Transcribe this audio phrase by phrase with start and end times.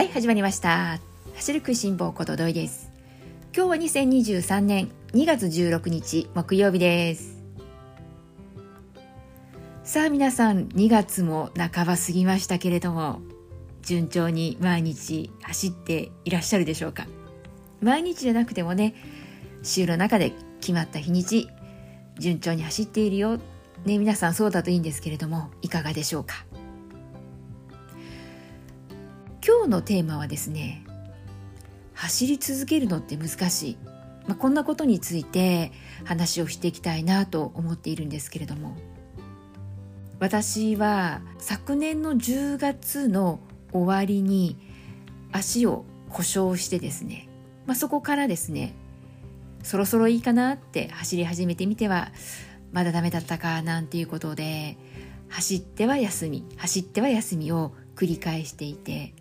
[0.00, 0.98] はい始まりました。
[1.34, 2.90] 走る食いしん坊ことどいです。
[3.54, 7.42] 今日は2023年2月16日木曜日です。
[9.84, 13.20] さあ皆さん2月も半ば過ぎましたけれども
[13.82, 17.06] 順調に毎日走っていらっしゃるでしょうか？
[17.82, 18.94] 毎日じゃなくてもね
[19.62, 21.50] 週の中で決まった日にち
[22.18, 23.36] 順調に走っているよ。
[23.84, 26.46] ね皆さんそうだといいんですけれどもいかがでしょうか？
[29.46, 30.84] 今日のテーマはですね
[31.94, 33.78] 走り続けるのって難しい、
[34.26, 35.72] まあ、こんなことについて
[36.04, 38.76] 話をしていきたいなと思っているんですけれども。
[40.20, 43.40] 私は昨年の10月の
[43.72, 44.58] 終わりに
[45.32, 47.26] 足を故障してですね、
[47.64, 48.74] まあ、そこからですね
[49.62, 52.12] そろそろいいかなって走り始めてみては
[52.70, 54.76] まだダメだったかなんていうことで
[55.30, 59.14] 走っては休み走っては休みを繰り返していて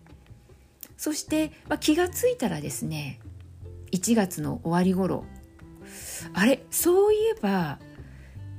[1.00, 3.22] そして、まあ、気がついたらですね
[3.94, 5.24] 1月の終わり頃
[6.34, 7.80] あれそういえば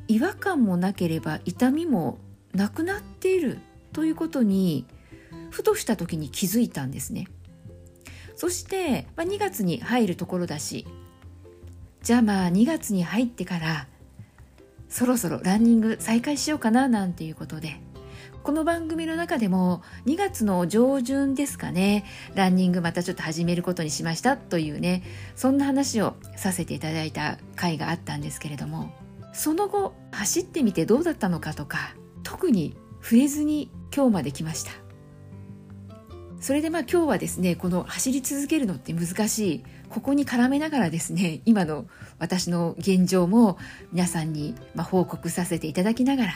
[0.09, 2.19] 違和感もなければ痛みも
[2.55, 3.59] なくなっている
[3.93, 4.87] ということに
[5.51, 7.29] ふとした時に気づいたんですね。
[8.37, 10.87] そして、まあ、2月に入るところだし
[12.03, 13.87] じゃあまあ2月に入ってから
[14.89, 17.83] そろそろランニング再開しようかななんていうことで
[18.43, 25.03] この番組の中でも2月の上旬ですかねランニングまたちょっと始めることにしましたというね
[25.37, 28.95] そんな話をさせていただいた回があったんですけれども
[29.35, 34.73] その後走ってみてどうだったのかとか特に触れずに今日まで来ました。
[36.41, 41.87] それでまあ今日はですねこの走り続けるのって難しいここに絡めながらですね今の
[42.19, 43.59] 私の現状も
[43.93, 46.33] 皆さんにま報告させていただきながら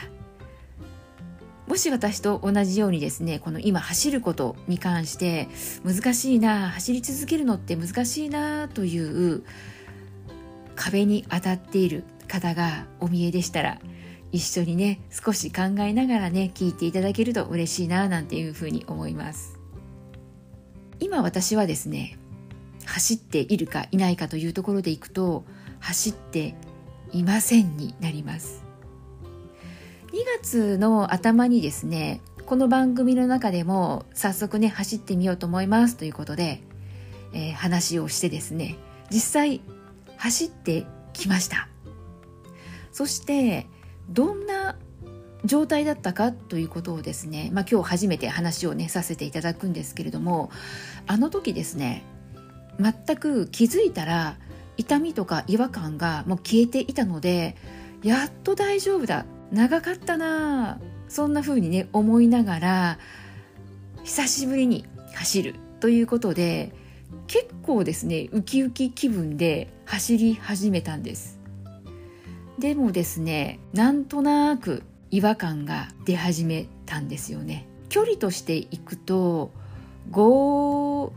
[1.67, 5.47] もし私と同じようにですねこの今走ることに関して
[5.83, 9.43] 難しいな走り続けるのって難しいなという
[10.75, 13.79] 壁に当たっている方がお見えでしたら
[14.31, 19.57] 一緒にね少し考えながらね聞いていただけると嬉しいななんていうふうに思います。
[20.99, 22.17] 今私はですね
[22.85, 25.45] 走っているかいないかというところでいくと
[25.79, 26.55] 走って
[27.11, 28.64] いませんになります。
[30.11, 36.61] 2月の頭にですねこの番組の中でも早速ね走ってみようと思いますということで、
[37.33, 38.77] えー、話をしてですね
[39.09, 39.61] 実際
[40.17, 41.67] 走ってきました。
[42.91, 43.67] そして
[44.09, 44.77] どんな
[45.43, 50.49] 状態だったかということをですね、まあ、今日初めて話をねさせていただくんですけれども
[51.05, 52.03] あの時ですね
[52.79, 54.37] 全く気づいたら
[54.77, 57.55] 痛みとか違和感がもう消えていたので
[58.01, 62.99] やっと大丈夫だ長かったなそんな風にね思いながら
[64.03, 66.73] 久しぶりに走るということで
[67.27, 71.39] 結構ですねウキウキ気分で走り始めたんです。
[72.59, 77.67] でもですねなんとなく違和感が出始めたんですよね。
[77.89, 79.51] 距離としていくと
[80.11, 81.11] 5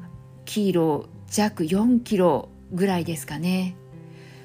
[0.45, 3.77] キロ弱4キロぐらいですかね。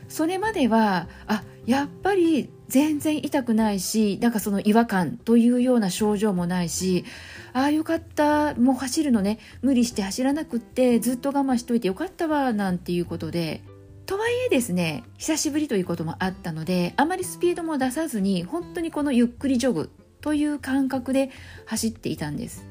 [0.09, 7.05] それまではあやっぱり全然痛くないしなんかその違和感というような症状もないし
[7.53, 13.61] ああよかったもう走るのね無理して走らなくってずっと我慢しといてよかったわなんていうことで。
[14.07, 21.29] とはいえですね久しぶりということもあったのであまりスピードも出さずに本当にこのゆっくりジョグという感覚で
[21.65, 22.65] 走っていたんです。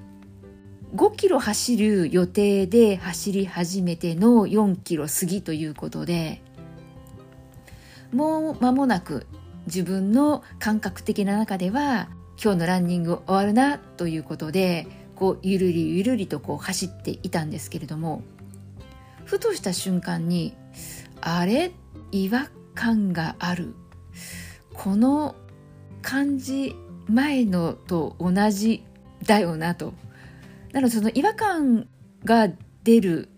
[0.96, 6.42] 5キロ走る予定で走り始めての4キロ過ぎということで
[8.12, 9.26] もう間もなく
[9.67, 12.09] 自分の感覚的な中では
[12.43, 18.23] 今日のランニング終わるなということでこうゆるりゆるりとこう走っていたんですけれども
[19.25, 20.55] ふとした瞬間に
[21.21, 21.73] あれ？
[22.11, 23.75] 違和感がある。
[24.75, 25.35] この
[26.03, 26.75] 感じ
[27.08, 28.85] 前のと同じ
[29.25, 29.94] だよなと。
[30.73, 31.87] なのでその違和感
[32.25, 32.49] が
[32.82, 33.29] 出る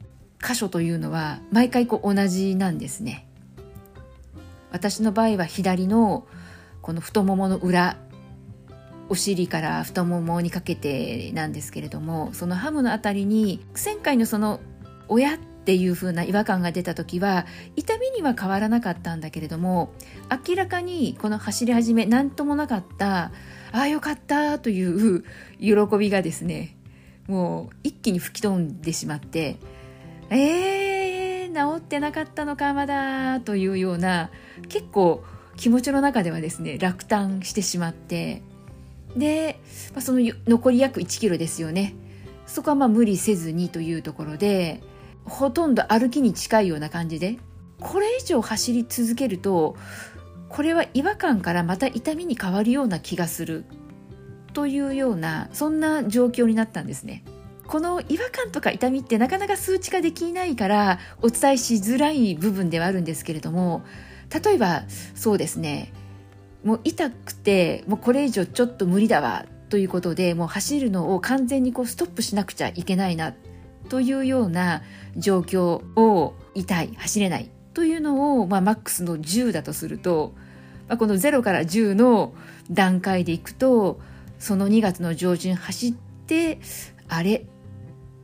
[0.43, 3.29] 箇所というのは毎回こう同じなんですね。
[4.75, 6.27] 私の場合は左の
[6.83, 7.97] この太ももの裏
[9.09, 14.59] お尻から太ももにかけてなんですけれどもそのハムのあたりに前回のその
[15.07, 19.93] 親っていう風な違和感が出た時は痛みには変わらなかったんだけれども
[20.49, 23.31] 明らかにこの走り始め何ともなかった
[23.71, 25.23] ああよかったという
[25.61, 26.77] 喜びがですね
[27.29, 29.57] もう一気に吹き飛んでしまって
[30.31, 30.84] えー
[31.55, 34.31] 治ってなかったのかまだというような
[34.69, 35.25] 結構
[35.57, 38.43] 気持ちの中ではですね落胆してしまって
[39.17, 39.61] で、
[39.93, 41.95] まあ、その残り約1キロですよね
[42.47, 44.83] そこはまあ無理せずにというところで
[45.25, 47.39] ほとんど歩きに近いような感じで
[47.81, 49.77] これ以上走り続けると
[50.49, 53.65] これは違和感からまた痛みに変わるような気がする
[54.53, 57.25] というようなそんな状況になったんですね。
[57.67, 63.85] この違和感とか痛みってなかなか数値化できないからお伝えしづらい部分ではあるんですけれども
[64.45, 64.85] 例えば
[65.15, 65.93] そうですね。
[66.65, 73.35] もう痛くてもうこれ以上ちょっと無理だわということでもう走るのを完全にこうストップしなくちゃいけないな
[73.91, 74.83] というような
[75.17, 80.33] 状況を痛い走れないというのを、まあ、マックスの10だとすると、
[80.89, 82.33] まあ、この0から10の
[82.71, 84.01] 段階でいくと
[84.39, 85.93] その2月の上旬走っ
[86.27, 86.61] て
[87.09, 87.45] あれ？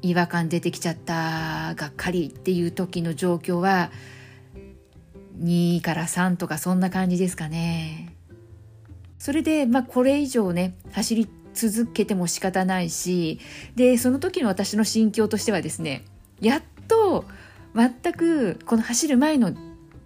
[0.03, 3.91] 違和感出てきちゃったがっかりっていう時の状況は
[5.41, 8.15] 2から3とかそんな感じですかね。
[9.19, 13.39] それで、まあ、これ以上ね走り続けても仕方ないし
[13.77, 16.05] でその時の私の心境としてはですね
[16.41, 17.27] やっと
[17.75, 19.53] 全くこの走る前の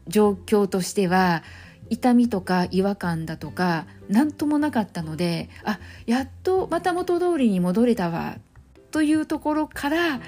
[0.08, 1.44] 状況としては
[1.90, 8.38] 痛みとか違和感だとか何ともなかったのであやっとまた元通りに戻れたわ
[8.94, 10.20] というところから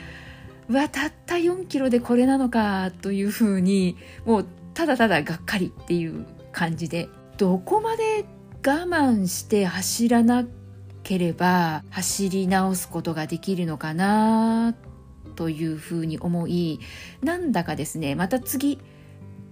[0.69, 7.09] わたった4キロでこれなのかというふうにもうただただがっかりっていう感じで
[7.39, 8.25] どこまで
[8.67, 10.45] 我慢して走らな
[11.05, 14.75] ければ走り直すことができるのかな
[15.37, 16.81] というふうに思い
[17.23, 18.81] なんだかですねまた次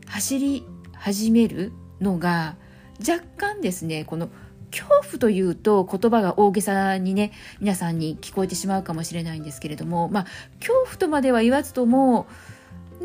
[0.09, 1.71] 走り始める
[2.01, 2.57] のが
[2.99, 4.29] 若干ですねこの
[4.77, 7.31] 恐怖というと言葉が大げさにね
[7.61, 10.27] 皆さんに聞こえてしまうかもしれないんですけれどもまあ
[10.59, 12.27] 恐怖とまでは言わずとも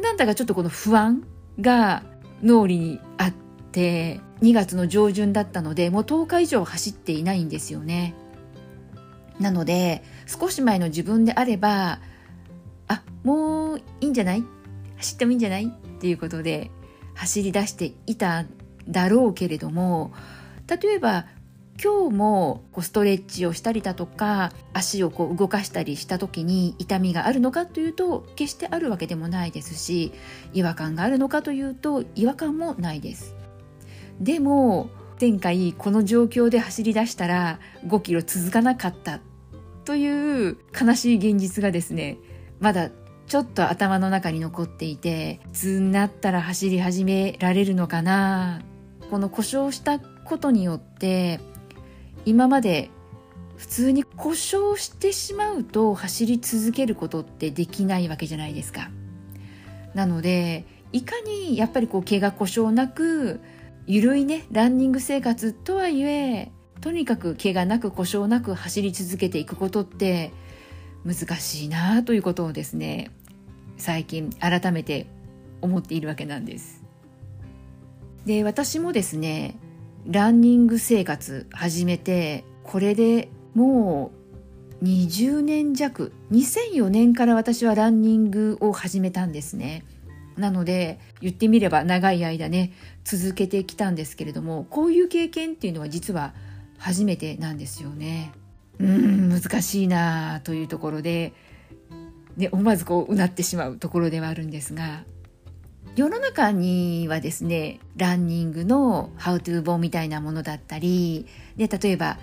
[0.02, 1.24] なんだかちょっとこの不安
[1.62, 2.04] が
[2.42, 3.34] 脳裏にあっ
[3.72, 8.16] て2月の上旬だったのでもう10日以上走っていないんですよね。
[9.40, 12.00] なので少し前の自分であれば
[12.88, 14.44] あもういいんじゃない？
[14.98, 15.68] 走ってもいいんじゃない？
[15.68, 15.70] っ
[16.00, 16.72] ていうことで
[17.14, 18.46] 走り出していた
[18.88, 20.12] だろうけれども
[20.68, 21.26] 例えば
[21.82, 30.12] 今日もこうストレッチをしたりだとか足をこう動かしたりした時に痛みがあるのかというと決してあるわけでもないですし
[30.54, 33.36] 違和感があるのかというと違和感もないです。
[34.20, 34.90] でも
[35.22, 39.22] 前回この状況で走り出したら5キロ続かなかった
[39.86, 42.18] という悲しい現実がですね
[42.60, 42.90] まだ
[43.28, 48.62] ちょっと頭の中に残っていていつになったら走り始められるのかな。
[49.10, 51.40] この故障したことによって
[52.30, 52.92] 今まで
[53.58, 58.92] 普通に故障してしまうと走り続けることってできないわけじゃないですか。
[59.96, 63.40] なのでいかにやっぱりこう怪我故障なく
[63.88, 70.32] ゆるいねランニング生活とはいえとにかく怪我なく故障なく走り続けていくことって
[71.04, 73.10] 難しいなということをですね
[73.78, 75.08] 最近改めて
[75.62, 76.84] 思っているわけなんです。
[78.28, 79.58] で私もですね
[80.06, 84.12] ランニング生活始めてこれでも
[84.82, 89.86] う20年弱2004年から私はランニングを始めたんですね。
[90.38, 92.72] なので言ってみれば長い間ね
[93.04, 96.34] 続けてきたんですけれどもこういう経験っていうのは実は
[96.78, 98.32] 初めてなんですよね。
[98.80, 101.34] うん難しいなというところで、
[102.38, 105.04] ね、思わずこううなってしまうところではあるんですが
[106.00, 111.28] 世の中にはですねランニングのハウトゥー本みたいなものだったり
[111.58, 112.18] で例えば、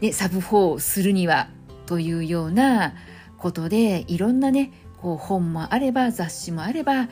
[0.00, 1.48] ね、サブ4をするには
[1.86, 2.94] というような
[3.38, 7.04] ことでいろんなねこう本もあれば雑誌もあれば、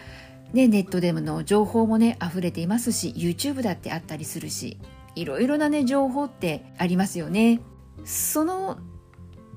[0.52, 4.78] ね、ネットでの情報もね溢れていますし YouTube だってあったりするし
[5.14, 7.60] いろいろなね情報ってありますよね。
[8.04, 8.78] その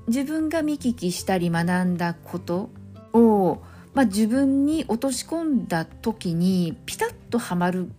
[0.06, 2.70] 自分が見聞きしたり学んだこと
[3.12, 3.62] を
[3.96, 7.90] まあ、自分に落とし込んだ時にピタッとはまる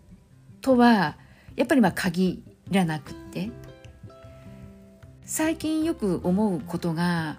[0.61, 1.17] とは
[1.55, 3.49] やっぱりまあ限らなくって。
[5.25, 7.37] 最近よく思うことが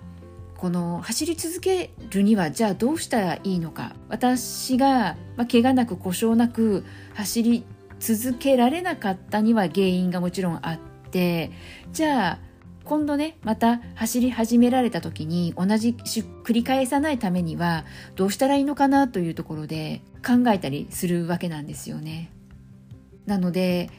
[0.57, 3.95] この走り続けるにはじゃあどうしたらいいのか。
[4.09, 6.85] 私が、まあ、怪我なく故障なく
[7.15, 7.65] 走り
[8.01, 10.79] 続けられなかったには原因がもちろんあっ
[11.13, 11.53] て
[11.93, 12.48] じゃあ
[12.89, 15.95] 今度ねまた走り始められた時に同じ
[16.43, 17.85] 繰り返さないためには
[18.17, 22.33] どうしたらいいのかなというところで考えたりするわけなんですよね。
[23.27, 23.91] なので、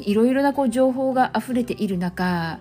[0.00, 2.58] いろいろなこう情報が溢れている中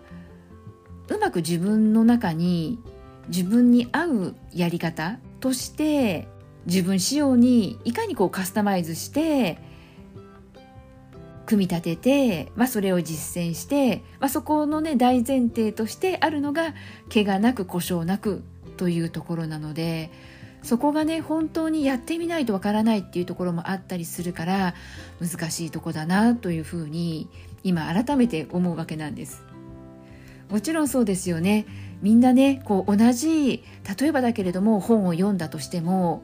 [1.10, 2.78] うまく自分の中に
[3.30, 6.28] 自分に合うやり方として
[6.68, 9.58] 自分仕様にいかにこうカスタマイズして
[11.46, 16.74] 組み立てて、まあ、それを実践して、まあ、そこのね大前提としてあるのが
[17.14, 18.44] 怪我なく故障なく
[18.78, 20.10] というところなので
[20.64, 24.74] そこがね本当にやってみないとわからないっていうところもあったりするから
[25.20, 27.30] 難しいとこだなというふうに
[27.64, 29.44] 今改めて思うわけなんです。
[30.50, 31.66] もちろんそうですよね
[32.02, 33.64] みんなねこう同じ
[34.00, 36.24] 例えばだけれども本を読んだとしても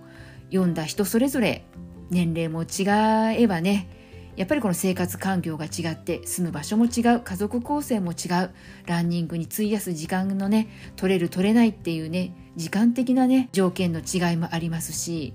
[0.51, 1.65] 読んだ人それぞれ
[2.09, 3.98] 年齢も違えばね
[4.39, 8.51] やっぱりこの生活環境が違って住む場所も違う家族構成も違う
[8.85, 15.33] ランニングに費やす時間のね取れる取れないっていうね時間的なね条件の違いもありますし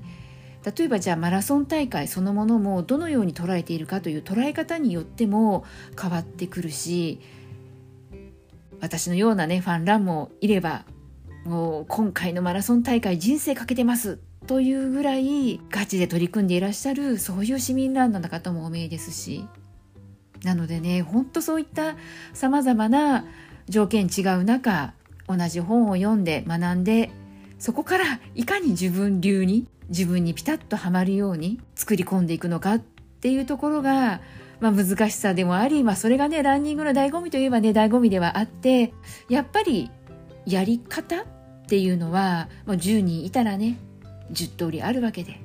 [0.64, 5.66] 例えばじゃあマラソン大会そのものもどのように捉えているかという捉え方によっても
[6.00, 7.20] 変わってくるし
[8.80, 10.86] 私のようなねファンランもいれば
[11.44, 19.46] もう今回のマラソン大会人生かけてますというぐらいガチで取り組んでいらっしゃるそういう市民ランナーの方もお名ですし
[20.42, 21.96] なのでねほんとそういった
[22.34, 23.24] さまざまな
[23.68, 24.92] 条件違う中
[25.26, 27.10] 同じ本を読んで学んで
[27.58, 34.20] そこからいかに自分流に自分にピタッとはまるように作り込んでいくのかっていうところが
[34.60, 38.94] まあ、難しさでもあり、まあ、それがねランニングの醍醐味といえばね醍醐味ではあって
[39.28, 39.90] やっぱり
[40.46, 41.24] やり方っ
[41.66, 43.78] ていうのはもう10人いたらね
[44.34, 45.40] 10通りあるわけで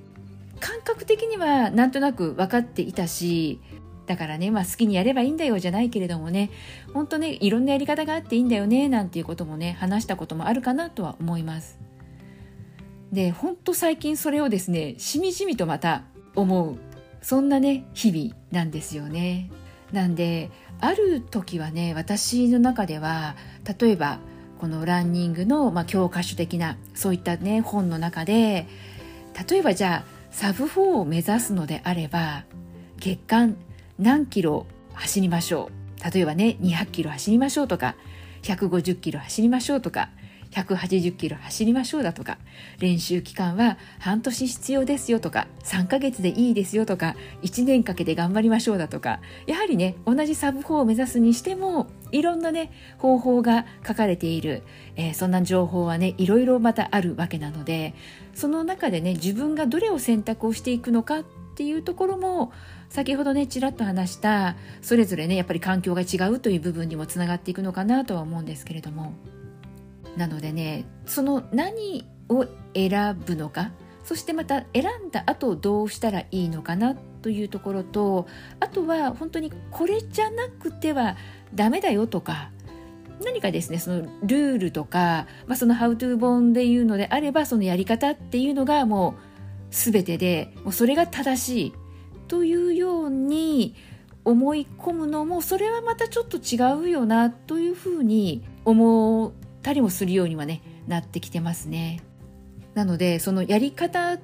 [0.60, 3.60] 感覚的にはなんとなく分かっていたし
[4.10, 6.50] だからね、まあ、好きにやればいいんだよじゃないけれどもね
[6.93, 11.79] 本当ねいろんなやり方があっていいんだよねなんていうこともね話したこともあるかなとは思います。
[13.12, 16.03] で本当最近それをですねしみじみとまた
[16.36, 16.77] 思う
[17.22, 19.51] そんなね日々なんですよね。
[19.91, 23.36] なんである時はね私の中では
[23.79, 24.19] 例えば
[24.59, 28.67] このランニングの、まあ、教科書的なそういったね本の中で
[29.49, 32.43] 例えばじゃあサブ4を目指すのであれば
[32.97, 33.55] 月間
[33.97, 36.13] 何キロ走りましょう。
[36.13, 37.95] 例えばね200キロ走りましょうとか
[38.43, 40.09] 150キロ走りましょうとか
[40.51, 42.38] 180キロ走りましょうだとか
[42.79, 54.63] 練習期間は半年必要ですよとか3ヶ月でいいですよとか1年かけて頑張りましょうだとかやはりね同じサブ4を目指すにしてもいろんなね方法が書かれている、
[54.96, 57.94] えー、そんな情報はねいろいろまたあるわけなので
[58.34, 61.24] その中でね自分がどれを選択をしていくのかっ
[61.56, 62.51] ていうところも
[62.89, 69.13] 先ほどねちらっと話したそれぞれねやっぱり環境が違うという部分にもつながっていくのかなとは思うんですけれども。
[70.19, 72.45] なのでねその何を
[72.75, 73.71] 選ぶのか
[74.03, 78.27] そしてまた選んだ後どうしたらいいのかなというところと
[78.59, 81.15] あとは本当にこれじゃなくては
[81.55, 82.51] ダメだよとか
[83.23, 89.13] 何かですねそのルールとか、まあ、その「ハウトゥー本で言うのであればそのやり方っていうのがもう
[89.71, 91.73] 全てでもうそれが正しい
[92.27, 93.75] というように
[94.25, 99.33] 思い込むのもそれはまたちょっと違うよなというふうに思
[99.69, 102.01] たりもするようにはねなってきてますね。
[102.73, 104.23] なのでそのやり方通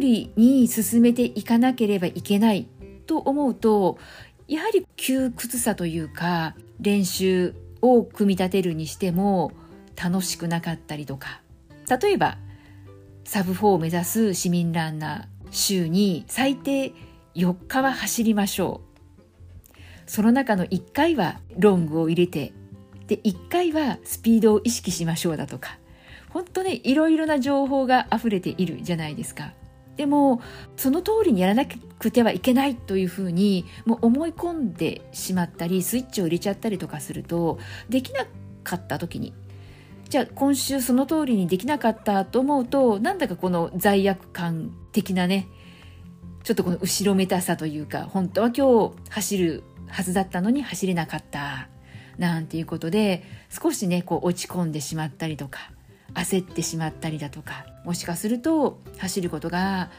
[0.00, 2.66] りに進めていかなければいけない
[3.06, 3.98] と思うと
[4.48, 9.52] やはり窮屈さというか練習を組み立てるにしても
[10.00, 11.40] 楽しくなかったりとか
[11.88, 12.36] 例えば
[13.24, 16.92] サブ4を目指す市民ランナー週に最低
[17.34, 22.52] 4日は走りましょうその中の1回はロングを入れて
[23.06, 25.78] で1回はスピードを意識しましょうだとか。
[26.30, 29.52] 本当ねいろいろな情報が溢れているじゃないですか。
[29.96, 30.42] でも
[30.76, 37.58] その通りにやらなくてはいけないというふうにもう思い込んでしまったりスイッチを入れちゃったりとかすると
[37.88, 38.26] できな
[38.62, 39.32] かった時に。
[40.08, 45.48] じゃあ今週その通りにできなかったと思うとなんだかこの罪悪感的なね
[46.44, 51.68] ちょっとこの後ろめたさというか本当は今日走るはずだったのに走れなかった。
[52.18, 55.70] なんていうことで少しねこう落ち込んでしまったりとか
[56.14, 59.90] 焦ってしまったりだとかもしかすると走ることが、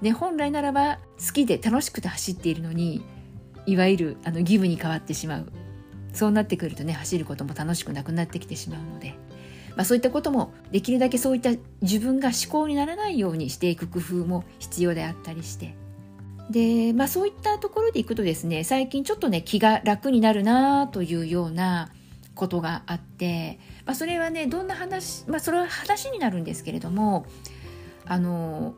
[0.00, 3.02] ね、本来ならば好きで楽しくて走っているのに
[3.66, 5.52] いわゆるあの義務に変わってしまう。
[6.12, 9.14] そうなってくるとね走ることも楽しくなくなってきてしまうので、
[9.76, 11.50] まあ、そういったこともできるだけそういった
[11.82, 15.74] 自分が思考にならないようにしていく工夫も必要であったりして
[16.50, 21.90] で、まあ、そういったところでいくとですね最近ちょっとね気が楽になるなというような
[22.34, 27.26] ことがあって、まあ、それはねどんな話、まあ、それは話になるんですけれども
[28.06, 28.74] あの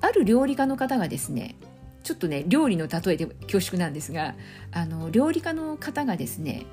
[0.00, 1.56] ある料理家の方がですね
[2.04, 4.34] ちょっとね料理の例えで恐縮なんですが
[4.72, 6.64] あの料理家の方がですね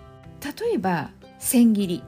[0.43, 2.03] 例えば千切り。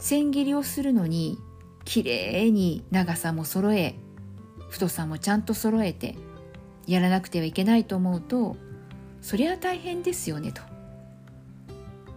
[0.00, 1.38] 千切りをするのに
[1.84, 3.94] 綺麗に長さも揃え
[4.70, 6.16] 太さもちゃんと揃えて
[6.86, 8.56] やらなくてはいけないと思うと
[9.20, 10.62] それは大変ですよねと。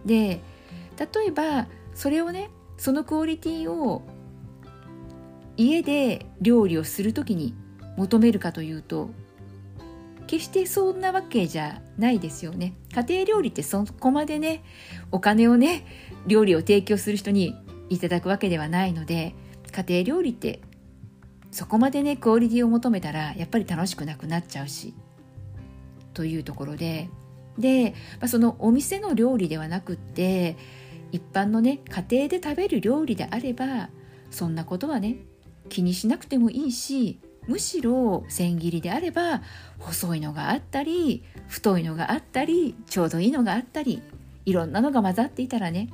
[0.06, 0.40] で
[0.98, 4.02] 例えばそれをねそのクオリティを
[5.56, 7.54] 家で料理をする時に
[7.96, 9.10] 求めるかというと
[10.26, 14.64] 決してそんなわけじゃないですよね家庭料理ってそこまでね
[15.12, 15.86] お金をね
[16.26, 17.54] 料理を提供する人に
[17.88, 19.34] いただくわけではないので
[19.70, 20.60] 家庭料理って
[21.54, 24.92] そこまでねクオリティを求めたらやっぱり楽しくなくなっちゃうし
[26.12, 27.08] というところで。
[27.56, 30.56] で、まあ、そのお店の料理ではなくって
[31.12, 33.90] 一般のね家庭で食べる料理であれば
[34.32, 35.18] そんなことはね
[35.68, 39.42] 気にしなくてもいいしむしろ千切りであれば
[39.78, 44.02] 細いのがあったり太いのがあったりちょうどいいのがあったり
[44.44, 45.90] いろんなのが混ざっていたらね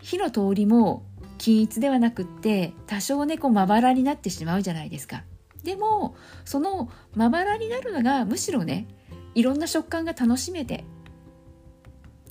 [0.00, 1.04] 火の通りも
[1.38, 5.24] 均一ではなくって多少ねこうまばらになってしまうじゃないですか。
[5.62, 6.14] でも
[6.44, 8.86] そのまばらになるのがむしろね
[9.34, 10.84] いろんな食感が楽しめて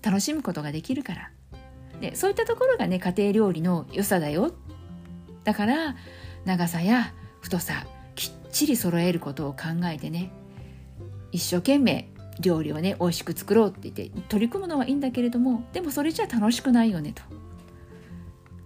[0.02, 1.32] 楽しむことができるから。
[2.02, 4.54] でそういったところがね家庭料理の良さだよ。
[5.44, 5.96] だから
[6.46, 7.86] 長さや太さ
[8.16, 10.32] きっちり揃えることを考えてね
[11.32, 12.10] 一生懸命
[12.40, 17.22] 料理をね美味しく作ろうって言って取り組むのはいいんだけれどもでもそれじゃ楽しくないよねと。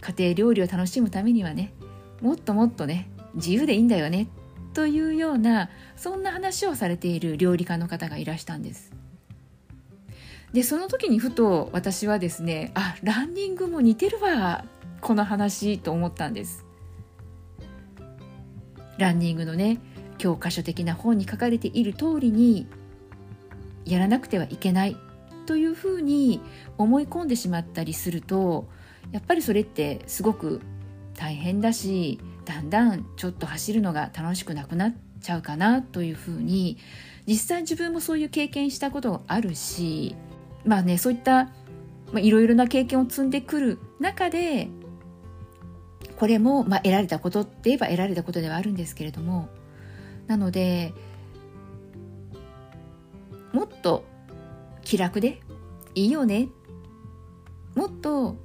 [0.01, 1.73] 家庭料理を楽しむためにはね
[2.21, 4.27] もっともっとね自由でいいんだよね
[4.73, 8.93] というようなそんな話をされている料理家の方がいらしたんです。
[10.53, 14.65] でその時にふと私はですねあランニングも似てるわ
[14.99, 16.65] この話と思ったんです。
[18.97, 19.79] ランニングのね
[20.17, 22.67] 教科書的な本に書かれている通りに
[23.85, 24.97] やらなくてはいけない
[25.45, 26.41] というふうに
[26.77, 28.67] 思い込んでしまったりすると
[29.11, 30.61] やっぱりそれってすごく
[31.15, 36.77] 大変だしだんだんちょっと走るのが楽しくなくなっちゃうかなというふうに
[37.27, 40.15] 実際自分もそういう経験したことがあるし
[40.65, 41.49] まあねそういった
[42.15, 44.67] いろいろな経験を積んでくる中で
[46.17, 49.49] これも、まあ、得られたことって言えば得られたことではあるんですけれども
[50.27, 50.93] なので
[53.53, 54.05] もっと
[54.83, 55.41] 気楽で
[55.95, 56.49] いいよね。
[57.75, 58.37] もっと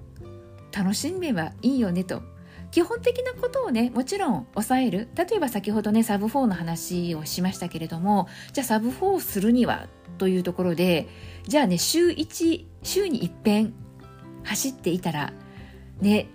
[0.75, 2.23] 楽しめばいいよねと
[2.71, 9.87] 基本的なことをねもちろん抑える例えば先ほどねサブ4の話をしましたけれどもじゃあサブ4をするには
[10.19, 11.09] というところで
[11.47, 13.75] じゃあね週1週に一遍
[14.43, 15.33] 走っていたら
[16.01, 16.29] ね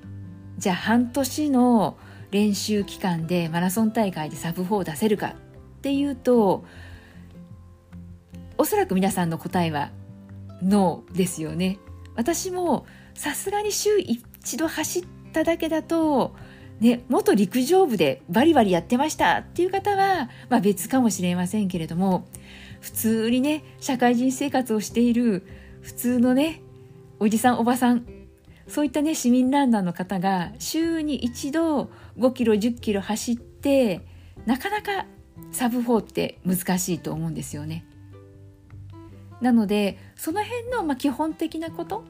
[0.58, 1.98] じゃあ半年の
[2.32, 6.64] 練習期間でマラソン大会でサブ4を出せるかっていうと
[8.58, 9.92] おそらく皆さんの答えは
[10.62, 11.80] ノーですよね。
[12.16, 14.00] 私もさすがに週
[14.42, 16.36] 一度走っただけだと
[16.80, 22.26] ね、元陸上部でバリバリやってましたっていう方は、まあ、別かもしれませんけれども
[22.80, 25.46] 普通にね社会人生活をしている
[25.82, 26.62] 普通のね
[27.20, 28.06] おじさんおばさん
[28.68, 34.02] そういったね市民ランナーの方が週に一度5キロ10キロ走って
[34.46, 35.06] なかなか
[35.52, 37.86] サブ4って難しいと思うんですよね。
[39.42, 42.04] なのでその辺のまあ基本的なこと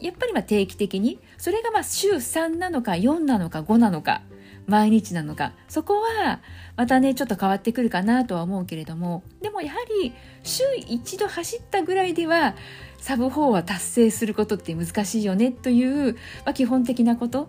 [0.00, 4.22] やっぱりま定期的にそれがま週3なのか4なのか5なのか
[4.66, 6.40] 毎日なのかそこは
[6.76, 10.12] またねちょっと変わってくるかなとは思うけれどもでもやはり
[10.42, 12.54] 週1度走ったぐらいでは
[12.98, 16.14] サブ4は達成することって難しいよねという、
[16.44, 17.48] まあ、基本的なこと。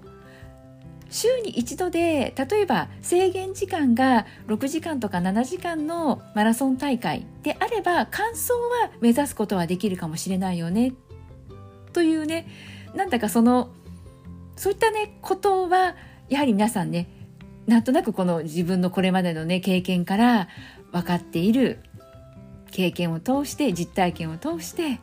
[1.11, 10.93] 週に一度で例えば制限時間が6時間とか7時間のマラソン大会であれば完走は目指すことはできるかもしれないよね
[11.93, 12.47] というね
[12.95, 13.69] なんだかその
[14.55, 15.95] そういったねことは
[16.29, 17.09] やはり皆さんね
[17.67, 20.47] なんとなくこの自分のこれまでのね経験から
[20.91, 21.79] 分かっている
[22.71, 24.99] 経験を通して実体験を通して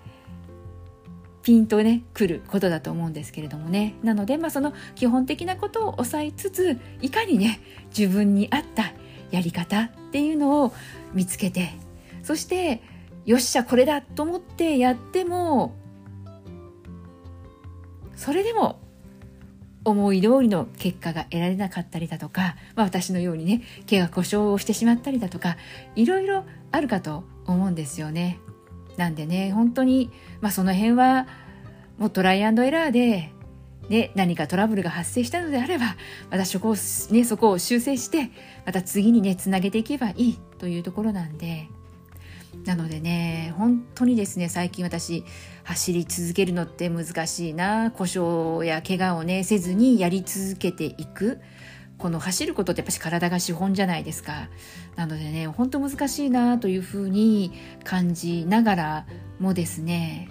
[1.43, 3.95] ピンとね来ることだと思うんですけれどもね。
[4.03, 7.61] なので、まあ、その基本的なことを抑えつついかにね
[7.97, 8.93] 自分に合った
[9.31, 10.73] やり方っていうのを
[11.15, 11.71] 見つけて
[12.23, 12.83] そして
[13.25, 15.75] よっしゃこれだと思ってやっても
[18.19, 18.81] それでも
[19.85, 25.57] 思い通りの結果が得られなかったりだとか、まあ、私のようにね怪我故障をしてしまったりだとか
[25.95, 28.41] いろいろあるかと思うんですよね。
[28.97, 31.29] なんでね本当に、まあ、その辺は
[31.97, 33.33] もうトライアンドエラーで、
[33.89, 35.97] ね、何かトラブルが発生したのであれば
[36.29, 36.75] またそこを,、
[37.13, 38.33] ね、そこを修正して
[38.67, 41.69] また次にねつなげていけばいいというところなんで
[42.69, 45.25] なのでね本当にですね最近私
[45.65, 47.91] 走り続けるのって難しいな。
[47.91, 51.41] 故障や怪我をねせずにやり続けていく。
[51.97, 54.51] この走ることってやっぱし体が資本じゃないですか。
[54.97, 57.53] なのでね、ほんと難しいなというふうに
[57.83, 59.07] 感じながら
[59.41, 60.29] もですね、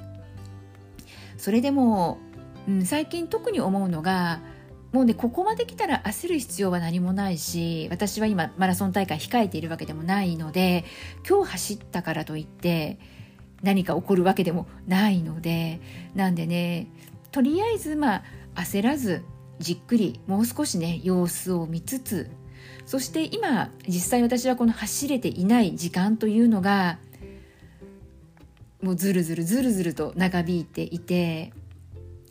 [1.37, 2.19] それでも
[2.67, 4.41] うん、最近特に思うのが
[4.91, 10.85] もうねここまで来たら焦る必要は何もないし私は今マラソン大会控えているわけでもないので
[11.27, 12.97] 今日走ったからといって
[13.61, 15.81] 何か起こるわけでもないので
[16.15, 16.87] なんでね
[17.31, 18.23] とりあえずまあ
[18.55, 19.23] 焦らず
[19.59, 22.29] じっくりもう少しね様子を見つつ
[22.85, 26.99] そして今実際私はこの走れていない時間というのが
[28.81, 31.51] もうずるずるずるずると長引いていて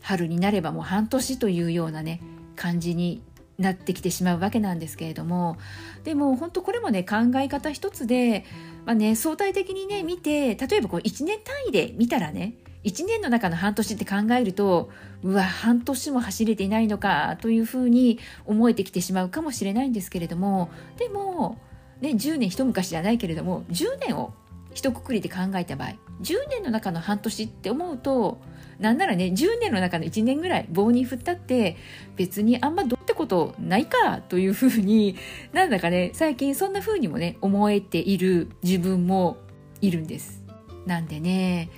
[0.01, 2.21] 春になればもう半年というようなね
[2.57, 3.23] 感じに
[3.59, 5.57] なってきてしまうわけなんですけれども
[6.05, 8.45] でも本当これもね考え方一つで、
[8.85, 14.91] まあね、相対的にね見て例えばこう1年単位で見たらね1年の中の半年って考えると
[15.23, 21.59] うわ半年も走れていないのかというふうに思えてきてしまうかもしれないんですけれどもでも、
[22.01, 24.35] ね、10年一昔じゃないけれども10年を
[24.75, 28.39] 一括りで考えた場合10年の中の半年って思うと
[28.79, 31.77] なんならね10年の中の1年ぐらい棒に振ったって
[32.17, 35.17] 別にあんまどうってことないかというふうに
[35.53, 39.39] なんだかね最近そんなふうにもね思えている自分も
[39.81, 40.45] いるんです。
[40.87, 41.71] なんでね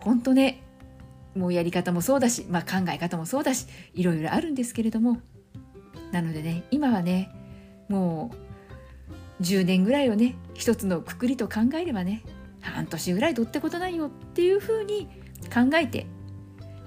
[0.00, 0.62] 本当ね
[1.34, 5.18] もうやり方もそうだし、まあ、考え方もそうだしいろいろあるんですけれども
[6.12, 7.30] なのでね今はね
[7.88, 8.30] も
[9.40, 12.22] う10年ぐらいをね一つのくくりと考えればね
[12.60, 15.08] 半年ぐらいどってことないよっていうふうに
[15.48, 16.06] 考えて。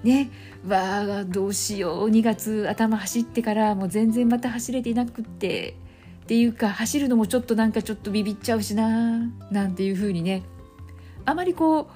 [0.02, 0.30] ね。
[0.66, 2.08] わあどうしよう。
[2.08, 5.76] 2月頭走ってからもう全然また走れていなくって。
[6.24, 9.20] っていうか走るのもちょっとなんかちょっとビビっちゃうしな。
[9.50, 10.42] なんていうふうにね。
[11.24, 11.88] あまりこ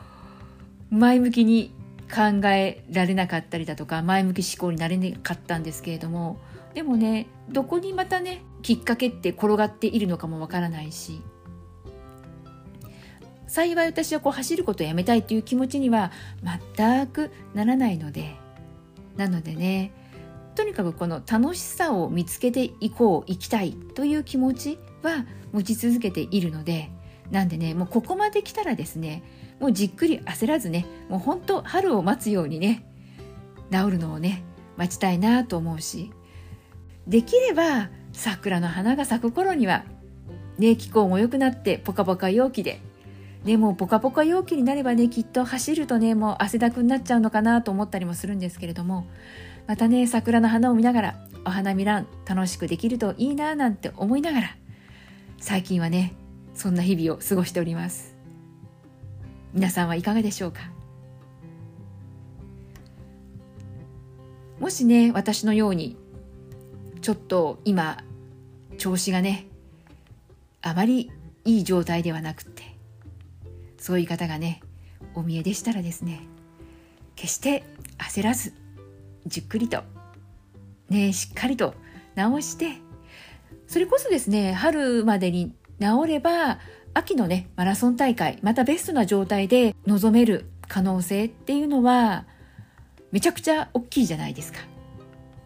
[0.90, 1.72] う前向きに
[2.12, 6.38] 考えられなかったりだとか前向き思考になれなかったんですけれども。
[6.74, 11.20] でもねどこにまたねきっかけって転がっているのかもわからないし。
[13.50, 16.12] 幸い私はこう走ることをやめたいという気持ちには
[16.76, 18.36] 全くならないので。
[19.16, 19.92] なのでね
[20.54, 26.90] とにかくこの楽しさを見つけていこう行きたいという気持ちは持ち続けているので。
[27.30, 29.22] なんでねもうここまで来たらですね
[29.60, 32.84] もうじっくり焦らずねもう本当春を待つようにね
[33.70, 34.42] 治るのをね
[34.76, 36.12] 待ちたいなと思うし。
[37.06, 39.84] できれば桜の花が咲く頃には
[40.58, 42.80] ね気候も良くなってポカポカ陽気で
[43.44, 49.06] でもポカポカ陽気になればねきっと走るとねもう汗だくになっちゃうのかなと思ったりもするんですけれども
[49.66, 54.56] またね桜の花を見ながらお花見ラン楽しくできるといいななんて思いながら
[55.38, 56.14] 最近はね
[56.54, 58.14] そんな日々を過ごしております。
[59.54, 60.60] 皆さんはいかがでしょうか？
[64.60, 65.96] もしね私のように
[67.00, 68.04] ちょっと今
[68.76, 69.46] 調子がね
[70.60, 71.10] あまり
[71.46, 72.69] いい状態ではなくて
[73.80, 74.60] そういう方がね
[75.14, 76.20] お見えでしたらですね
[77.16, 77.64] 決して
[77.98, 78.52] 焦らず
[79.26, 79.82] じっくりと
[80.88, 81.74] ねしっかりと
[82.14, 82.76] 直して
[83.66, 86.58] それこそですね春までに治れば
[86.92, 92.26] 秋のねマラソン大会またベストな状態で臨める可能性っていうのは
[93.12, 94.60] めちゃくちゃ大きいじゃないですか。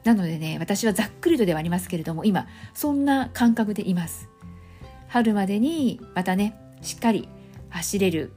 [0.04, 4.28] なのでね私はざっくりとではありますけれども今そんな感覚でいます。
[5.08, 7.28] 春までにまたねしっかり
[7.74, 8.32] 走れる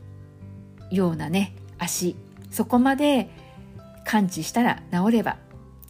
[0.89, 2.15] ようなね足。
[2.49, 3.29] そこまで
[4.03, 5.37] 感知したら治れば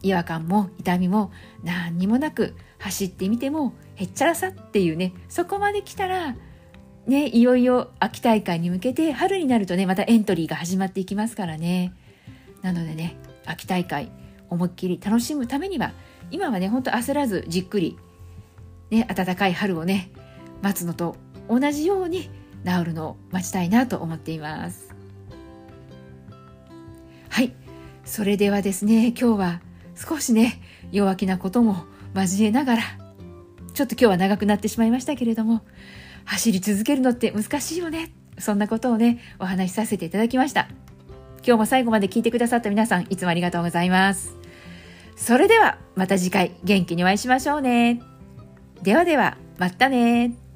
[0.02, 1.32] 違和感も痛みも
[1.62, 6.36] 何にもなく走ってみてもへっちゃらさっていうねそこまで来たら
[7.06, 11.94] ねいよいよ秋大会に向けて春になるとねまたエントリーが始まっていきますからね。
[12.60, 14.10] なのでね秋大会
[14.50, 15.92] 思いっきり楽しむためには
[16.30, 17.96] 今はねほんと焦らずじっくり
[18.90, 20.10] ね暖かい春をね
[20.60, 21.16] 待つのと
[21.48, 22.30] 同じように
[22.64, 24.94] 治るのを待ちたいなと思っています。
[27.28, 27.52] はい。
[28.04, 29.60] それではですね今日は
[29.94, 30.60] 少しね
[30.92, 32.82] 弱気なことも交えながら
[33.74, 35.60] ちょっと今日は長くなってしまいましたけれども
[36.24, 38.12] 走り続けるのって難しいよね。
[38.38, 40.68] そんなことをねお話しさせていただきました。
[41.46, 44.36] 今日も最後まで聞いてくださった皆さんいつもありがとうございます。
[45.16, 48.00] それではまた次回元気にお会いしましょうね。
[48.82, 50.47] ではではまたね。